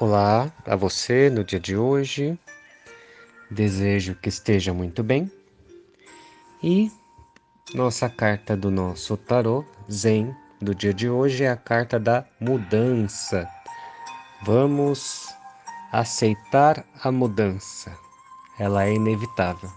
Olá 0.00 0.52
a 0.64 0.76
você 0.76 1.28
no 1.28 1.42
dia 1.42 1.58
de 1.58 1.76
hoje. 1.76 2.38
Desejo 3.50 4.14
que 4.14 4.28
esteja 4.28 4.72
muito 4.72 5.02
bem. 5.02 5.28
E 6.62 6.88
nossa 7.74 8.08
carta 8.08 8.56
do 8.56 8.70
nosso 8.70 9.16
tarô 9.16 9.64
Zen 9.90 10.32
do 10.62 10.72
dia 10.72 10.94
de 10.94 11.10
hoje 11.10 11.42
é 11.42 11.50
a 11.50 11.56
carta 11.56 11.98
da 11.98 12.24
mudança. 12.40 13.50
Vamos 14.44 15.34
aceitar 15.90 16.86
a 17.02 17.10
mudança. 17.10 17.92
Ela 18.56 18.84
é 18.84 18.94
inevitável. 18.94 19.68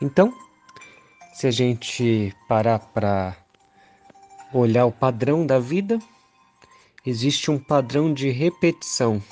Então, 0.00 0.34
se 1.34 1.46
a 1.46 1.52
gente 1.52 2.34
parar 2.48 2.80
para 2.80 3.36
olhar 4.52 4.86
o 4.86 4.92
padrão 4.92 5.46
da 5.46 5.60
vida, 5.60 6.00
existe 7.04 7.50
um 7.50 7.58
padrão 7.58 8.12
de 8.12 8.30
repetição. 8.30 9.22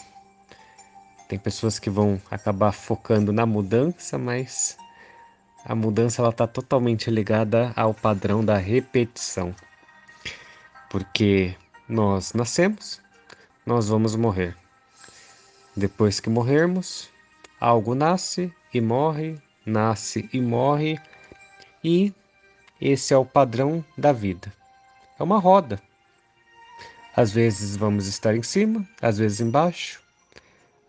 Tem 1.28 1.38
pessoas 1.38 1.78
que 1.78 1.88
vão 1.88 2.20
acabar 2.30 2.72
focando 2.72 3.32
na 3.32 3.46
mudança, 3.46 4.18
mas 4.18 4.76
a 5.64 5.74
mudança 5.74 6.26
está 6.28 6.46
totalmente 6.46 7.10
ligada 7.10 7.72
ao 7.74 7.94
padrão 7.94 8.44
da 8.44 8.58
repetição. 8.58 9.54
Porque 10.90 11.56
nós 11.88 12.34
nascemos, 12.34 13.00
nós 13.64 13.88
vamos 13.88 14.14
morrer. 14.16 14.54
Depois 15.74 16.20
que 16.20 16.28
morrermos, 16.28 17.08
algo 17.58 17.94
nasce 17.94 18.52
e 18.74 18.80
morre, 18.80 19.40
nasce 19.64 20.28
e 20.32 20.40
morre, 20.40 21.00
e 21.82 22.12
esse 22.78 23.14
é 23.14 23.16
o 23.16 23.24
padrão 23.24 23.82
da 23.96 24.12
vida. 24.12 24.52
É 25.18 25.22
uma 25.22 25.38
roda. 25.38 25.80
Às 27.14 27.30
vezes 27.30 27.76
vamos 27.76 28.06
estar 28.06 28.34
em 28.34 28.42
cima, 28.42 28.88
às 29.00 29.18
vezes 29.18 29.40
embaixo. 29.40 30.00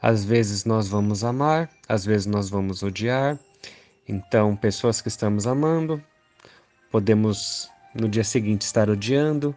Às 0.02 0.24
vezes 0.24 0.64
nós 0.64 0.88
vamos 0.88 1.24
amar, 1.24 1.70
às 1.88 2.06
vezes 2.06 2.26
nós 2.26 2.50
vamos 2.50 2.82
odiar. 2.82 3.38
Então, 4.08 4.56
pessoas 4.56 5.02
que 5.02 5.10
estamos 5.10 5.46
amando, 5.46 6.02
podemos 6.90 7.70
no 7.94 8.08
dia 8.08 8.24
seguinte 8.24 8.62
estar 8.62 8.90
odiando. 8.90 9.54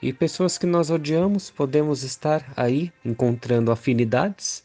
E 0.00 0.12
pessoas 0.12 0.58
que 0.58 0.66
nós 0.66 0.90
odiamos, 0.90 1.50
podemos 1.50 2.02
estar 2.02 2.52
aí 2.54 2.92
encontrando 3.02 3.72
afinidades. 3.72 4.62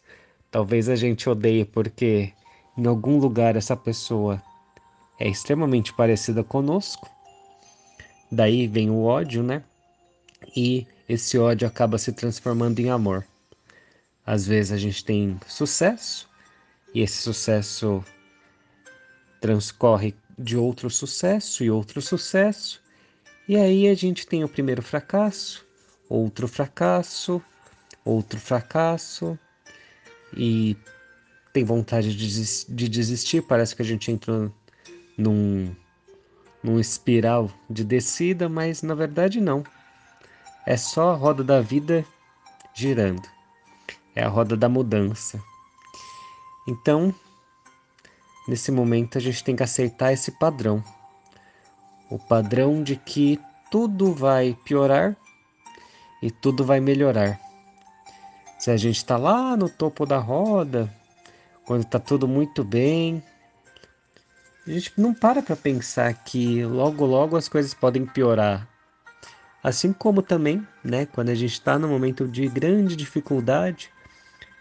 Talvez 0.52 0.90
a 0.90 0.96
gente 0.96 1.30
odeie 1.30 1.64
porque 1.64 2.34
em 2.78 2.86
algum 2.86 3.18
lugar 3.18 3.56
essa 3.56 3.78
pessoa 3.78 4.42
é 5.18 5.28
extremamente 5.28 5.94
parecida 5.94 6.44
conosco. 6.44 7.10
Daí 8.30 8.68
vem 8.68 8.90
o 8.90 9.04
ódio, 9.04 9.42
né? 9.42 9.64
E 10.56 10.86
esse 11.10 11.40
ódio 11.40 11.68
acaba 11.68 11.98
se 11.98 12.14
transformando 12.14 12.80
em 12.80 12.92
amor. 12.92 13.26
Às 14.24 14.46
vezes 14.46 14.72
a 14.72 14.78
gente 14.78 15.04
tem 15.04 15.40
sucesso 15.48 16.30
e 16.94 17.02
esse 17.02 17.18
sucesso 17.18 18.06
transcorre 19.42 20.16
de 20.38 20.56
outro 20.56 20.88
sucesso 20.88 21.64
e 21.64 21.72
outro 21.72 22.00
sucesso, 22.02 22.82
e 23.48 23.58
aí 23.58 23.88
a 23.88 23.96
gente 23.96 24.28
tem 24.28 24.44
o 24.44 24.50
primeiro 24.50 24.82
fracasso, 24.84 25.66
outro 26.08 26.48
fracasso, 26.48 27.42
outro 28.06 28.40
fracasso, 28.40 29.38
e 30.36 30.78
tem 31.52 31.64
vontade 31.64 32.16
de 32.16 32.88
desistir, 32.88 33.42
parece 33.42 33.76
que 33.76 33.82
a 33.82 33.86
gente 33.86 34.12
entrou 34.12 34.54
num, 35.18 35.76
num 36.64 36.80
espiral 36.80 37.52
de 37.70 37.84
descida, 37.84 38.48
mas 38.48 38.84
na 38.84 38.94
verdade 38.94 39.42
não. 39.42 39.64
É 40.70 40.78
só 40.78 41.14
a 41.14 41.16
roda 41.16 41.44
da 41.44 41.62
vida 41.62 42.06
girando. 42.76 43.28
É 44.14 44.24
a 44.24 44.28
roda 44.28 44.56
da 44.56 44.70
mudança. 44.70 45.44
Então, 46.68 47.12
nesse 48.48 48.72
momento 48.72 49.18
a 49.18 49.22
gente 49.22 49.44
tem 49.44 49.56
que 49.56 49.64
aceitar 49.64 50.14
esse 50.14 50.30
padrão. 50.30 50.84
O 52.08 52.20
padrão 52.20 52.84
de 52.84 52.96
que 52.96 53.40
tudo 53.72 54.14
vai 54.14 54.56
piorar 54.64 55.18
e 56.22 56.30
tudo 56.30 56.64
vai 56.64 56.80
melhorar. 56.80 57.40
Se 58.60 58.70
a 58.70 58.78
gente 58.78 58.98
está 58.98 59.18
lá 59.18 59.58
no 59.58 59.70
topo 59.72 60.06
da 60.06 60.20
roda, 60.20 60.88
quando 61.66 61.82
está 61.82 61.98
tudo 61.98 62.28
muito 62.28 62.64
bem, 62.64 63.24
a 64.68 64.70
gente 64.70 64.94
não 64.96 65.16
para 65.16 65.42
para 65.42 65.56
pensar 65.56 66.14
que 66.14 66.64
logo 66.64 67.08
logo 67.08 67.36
as 67.36 67.50
coisas 67.50 67.74
podem 67.74 68.06
piorar. 68.06 68.70
Assim 69.62 69.92
como 69.92 70.22
também, 70.22 70.66
né, 70.84 71.06
quando 71.06 71.30
a 71.30 71.36
gente 71.36 71.54
está 71.54 71.78
no 71.78 71.88
momento 71.88 72.28
de 72.28 72.48
grande 72.48 72.96
dificuldade, 72.96 73.92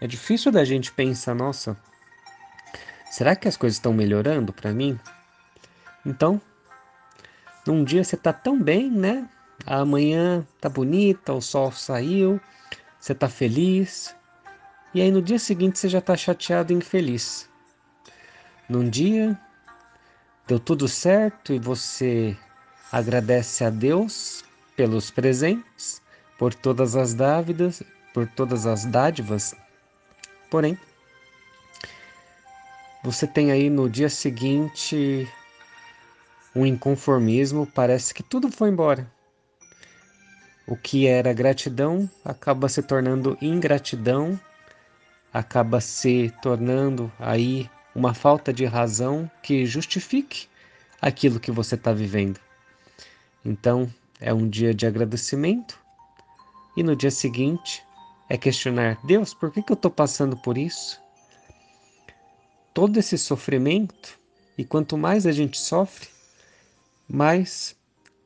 é 0.01 0.07
difícil 0.07 0.51
da 0.51 0.65
gente 0.65 0.91
pensar, 0.91 1.33
nossa, 1.33 1.77
será 3.09 3.35
que 3.35 3.47
as 3.47 3.55
coisas 3.55 3.77
estão 3.77 3.93
melhorando 3.93 4.51
para 4.51 4.73
mim? 4.73 4.99
Então, 6.05 6.41
num 7.65 7.83
dia 7.83 8.03
você 8.03 8.17
tá 8.17 8.33
tão 8.33 8.61
bem, 8.61 8.91
né? 8.91 9.27
Amanhã 9.65 10.45
tá 10.59 10.67
bonita, 10.67 11.33
o 11.33 11.41
sol 11.41 11.71
saiu, 11.71 12.39
você 12.99 13.15
tá 13.15 13.29
feliz, 13.29 14.15
e 14.93 15.01
aí 15.01 15.11
no 15.11 15.21
dia 15.21 15.39
seguinte 15.39 15.79
você 15.79 15.87
já 15.87 16.01
tá 16.01 16.17
chateado 16.17 16.73
e 16.73 16.75
infeliz. 16.75 17.49
Num 18.67 18.89
dia 18.89 19.39
deu 20.45 20.59
tudo 20.59 20.87
certo 20.87 21.53
e 21.53 21.59
você 21.59 22.35
agradece 22.91 23.63
a 23.63 23.69
Deus 23.69 24.43
pelos 24.79 25.11
presentes, 25.11 26.01
por 26.37 26.53
todas 26.53 26.95
as 26.95 27.13
dávidas, 27.13 27.83
por 28.13 28.25
todas 28.25 28.65
as 28.65 28.85
dádivas. 28.85 29.53
Porém, 30.49 30.79
você 33.03 33.27
tem 33.27 33.51
aí 33.51 33.69
no 33.69 33.89
dia 33.89 34.07
seguinte 34.07 35.27
um 36.55 36.65
inconformismo, 36.65 37.67
parece 37.67 38.13
que 38.13 38.23
tudo 38.23 38.49
foi 38.49 38.69
embora. 38.69 39.05
O 40.65 40.77
que 40.77 41.07
era 41.07 41.33
gratidão 41.33 42.09
acaba 42.23 42.69
se 42.69 42.81
tornando 42.81 43.37
ingratidão, 43.41 44.39
acaba 45.33 45.81
se 45.81 46.33
tornando 46.41 47.11
aí 47.19 47.69
uma 47.93 48.13
falta 48.13 48.53
de 48.53 48.63
razão 48.63 49.29
que 49.43 49.65
justifique 49.65 50.47
aquilo 51.01 51.37
que 51.37 51.51
você 51.51 51.75
está 51.75 51.91
vivendo. 51.91 52.39
Então, 53.43 53.93
é 54.19 54.33
um 54.33 54.47
dia 54.47 54.73
de 54.73 54.85
agradecimento 54.85 55.79
e 56.75 56.83
no 56.83 56.95
dia 56.95 57.11
seguinte 57.11 57.83
é 58.29 58.37
questionar: 58.37 58.99
Deus, 59.03 59.33
por 59.33 59.51
que, 59.51 59.61
que 59.61 59.71
eu 59.71 59.75
estou 59.75 59.91
passando 59.91 60.35
por 60.37 60.57
isso? 60.57 61.01
Todo 62.73 62.97
esse 62.97 63.17
sofrimento, 63.17 64.19
e 64.57 64.63
quanto 64.63 64.97
mais 64.97 65.25
a 65.25 65.31
gente 65.31 65.57
sofre, 65.57 66.07
mais 67.07 67.75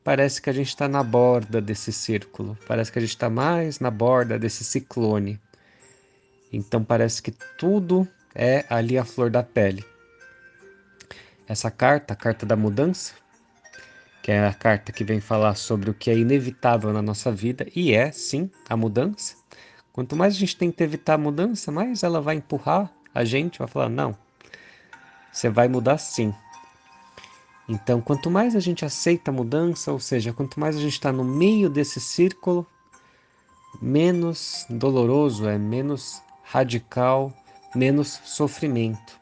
parece 0.04 0.42
que 0.42 0.50
a 0.50 0.54
gente 0.54 0.68
está 0.68 0.88
na 0.88 1.02
borda 1.02 1.62
desse 1.62 1.94
círculo, 1.94 2.58
parece 2.68 2.92
que 2.92 3.00
a 3.00 3.02
gente 3.02 3.12
está 3.12 3.30
mais 3.30 3.80
na 3.80 3.90
borda 3.90 4.38
desse 4.38 4.64
ciclone. 4.64 5.40
Então 6.52 6.84
parece 6.84 7.22
que 7.22 7.32
tudo 7.58 8.08
é 8.36 8.66
ali 8.70 8.98
a 8.98 9.06
flor 9.06 9.30
da 9.30 9.42
pele. 9.42 9.84
Essa 11.48 11.72
carta, 11.72 12.14
a 12.14 12.18
carta 12.18 12.46
da 12.46 12.56
mudança, 12.56 13.14
que 14.24 14.32
é 14.32 14.48
a 14.48 14.54
carta 14.54 14.94
que 14.94 15.04
vem 15.04 15.20
falar 15.20 15.54
sobre 15.56 15.90
o 15.90 15.94
que 15.94 16.10
é 16.10 16.18
inevitável 16.18 16.94
na 16.94 17.02
nossa 17.02 17.30
vida, 17.30 17.68
e 17.76 17.94
é 17.94 18.10
sim 18.10 18.50
a 18.70 18.78
mudança. 18.78 19.36
Quanto 19.92 20.16
mais 20.16 20.34
a 20.34 20.38
gente 20.40 20.56
tenta 20.56 20.82
evitar 20.82 21.16
a 21.16 21.18
mudança, 21.18 21.72
mais 21.74 22.04
ela 22.04 22.22
vai 22.22 22.38
empurrar 22.38 22.90
a 23.14 23.26
gente, 23.26 23.60
vai 23.60 23.68
falar: 23.68 23.90
não, 23.90 24.18
você 25.30 25.50
vai 25.50 25.68
mudar 25.68 25.98
sim. 25.98 26.34
Então, 27.68 28.00
quanto 28.00 28.32
mais 28.32 28.56
a 28.56 28.62
gente 28.62 28.86
aceita 28.86 29.30
a 29.30 29.34
mudança, 29.34 29.92
ou 29.92 30.00
seja, 30.00 30.32
quanto 30.32 30.58
mais 30.58 30.78
a 30.78 30.80
gente 30.80 30.94
está 30.94 31.12
no 31.12 31.24
meio 31.26 31.70
desse 31.70 32.00
círculo, 32.00 32.66
menos 33.82 34.66
doloroso 34.70 35.48
é, 35.50 35.58
menos 35.58 36.22
radical, 36.44 37.34
menos 37.76 38.22
sofrimento. 38.24 39.20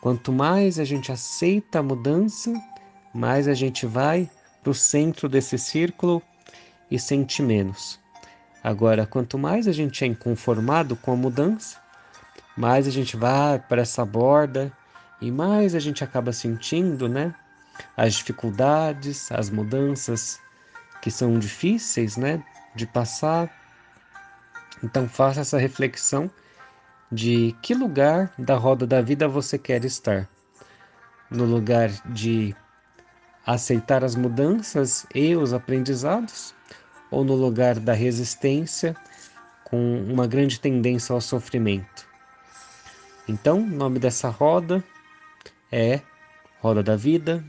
Quanto 0.00 0.32
mais 0.32 0.78
a 0.78 0.84
gente 0.84 1.12
aceita 1.12 1.80
a 1.80 1.82
mudança, 1.82 2.52
mais 3.14 3.46
a 3.46 3.54
gente 3.54 3.86
vai 3.86 4.28
para 4.62 4.70
o 4.70 4.74
centro 4.74 5.28
desse 5.28 5.56
círculo 5.56 6.20
e 6.90 6.98
sente 6.98 7.42
menos. 7.42 8.00
Agora, 8.62 9.06
quanto 9.06 9.38
mais 9.38 9.68
a 9.68 9.72
gente 9.72 10.02
é 10.02 10.06
inconformado 10.06 10.96
com 10.96 11.12
a 11.12 11.16
mudança, 11.16 11.78
mais 12.56 12.88
a 12.88 12.90
gente 12.90 13.16
vai 13.16 13.58
para 13.58 13.82
essa 13.82 14.04
borda 14.04 14.72
e 15.20 15.30
mais 15.30 15.74
a 15.74 15.78
gente 15.78 16.02
acaba 16.02 16.32
sentindo, 16.32 17.08
né, 17.08 17.34
as 17.96 18.14
dificuldades, 18.14 19.30
as 19.30 19.50
mudanças 19.50 20.40
que 21.02 21.10
são 21.10 21.38
difíceis, 21.38 22.16
né, 22.16 22.42
de 22.74 22.86
passar. 22.86 23.50
Então 24.82 25.08
faça 25.08 25.40
essa 25.40 25.58
reflexão 25.58 26.30
de 27.12 27.54
que 27.62 27.74
lugar 27.74 28.32
da 28.38 28.56
roda 28.56 28.86
da 28.86 29.00
vida 29.00 29.28
você 29.28 29.58
quer 29.58 29.84
estar. 29.84 30.28
No 31.30 31.44
lugar 31.44 31.90
de 32.06 32.54
aceitar 33.46 34.04
as 34.04 34.14
mudanças 34.14 35.06
e 35.14 35.36
os 35.36 35.52
aprendizados, 35.52 36.54
ou 37.10 37.24
no 37.24 37.34
lugar 37.34 37.78
da 37.78 37.92
resistência 37.92 38.96
com 39.64 40.02
uma 40.08 40.26
grande 40.26 40.58
tendência 40.60 41.12
ao 41.12 41.20
sofrimento. 41.20 42.06
Então, 43.28 43.58
o 43.58 43.66
nome 43.66 43.98
dessa 43.98 44.28
roda 44.28 44.82
é 45.70 46.00
roda 46.60 46.82
da 46.82 46.96
vida, 46.96 47.44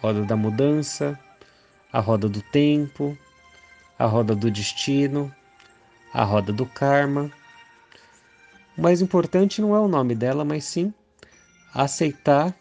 roda 0.00 0.22
da 0.24 0.36
mudança, 0.36 1.18
a 1.92 2.00
roda 2.00 2.28
do 2.28 2.42
tempo, 2.42 3.16
a 3.98 4.06
roda 4.06 4.34
do 4.34 4.50
destino, 4.50 5.32
a 6.12 6.24
roda 6.24 6.52
do 6.52 6.66
karma. 6.66 7.30
O 8.76 8.82
mais 8.82 9.00
importante 9.00 9.60
não 9.60 9.74
é 9.74 9.78
o 9.78 9.88
nome 9.88 10.14
dela, 10.14 10.44
mas 10.44 10.64
sim 10.64 10.92
aceitar 11.74 12.54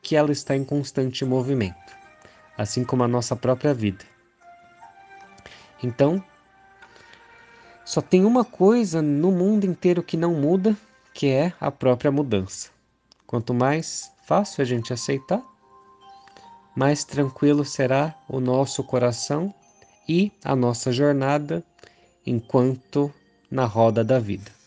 que 0.00 0.16
ela 0.16 0.32
está 0.32 0.56
em 0.56 0.64
constante 0.64 1.24
movimento, 1.24 1.96
assim 2.56 2.84
como 2.84 3.02
a 3.02 3.08
nossa 3.08 3.34
própria 3.34 3.72
vida. 3.74 4.04
Então, 5.82 6.22
só 7.84 8.00
tem 8.00 8.24
uma 8.24 8.44
coisa 8.44 9.02
no 9.02 9.32
mundo 9.32 9.64
inteiro 9.64 10.02
que 10.02 10.16
não 10.16 10.34
muda, 10.34 10.76
que 11.12 11.28
é 11.28 11.52
a 11.60 11.70
própria 11.70 12.12
mudança. 12.12 12.70
Quanto 13.26 13.52
mais 13.52 14.10
fácil 14.24 14.62
a 14.62 14.64
gente 14.64 14.92
aceitar, 14.92 15.42
mais 16.76 17.04
tranquilo 17.04 17.64
será 17.64 18.14
o 18.28 18.40
nosso 18.40 18.82
coração 18.84 19.54
e 20.08 20.32
a 20.44 20.54
nossa 20.54 20.92
jornada 20.92 21.62
enquanto 22.24 23.12
na 23.50 23.64
roda 23.66 24.02
da 24.04 24.18
vida. 24.18 24.61